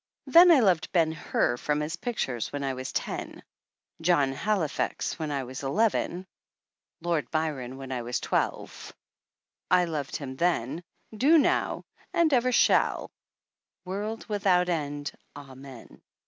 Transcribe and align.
Then 0.25 0.49
I 0.49 0.61
loved 0.61 0.91
Ben 0.93 1.11
Hur 1.11 1.57
from 1.57 1.79
his 1.79 1.95
pictures 1.95 2.51
when 2.51 2.63
I 2.63 2.73
was 2.73 2.91
ten, 2.91 3.43
John 4.01 4.31
Halifax 4.33 5.19
when 5.19 5.29
I 5.29 5.43
was 5.43 5.61
eleven, 5.61 6.25
Lord 7.01 7.29
Byron 7.29 7.77
when 7.77 7.91
I 7.91 8.01
was 8.01 8.19
twelve 8.19 8.95
I 9.69 9.85
loved 9.85 10.15
him 10.15 10.37
then, 10.37 10.81
do 11.15 11.37
now, 11.37 11.85
and 12.15 12.33
ever 12.33 12.51
shall, 12.51 13.11
world 13.85 14.25
without 14.27 14.69
end, 14.69 15.11
Amen 15.35 16.01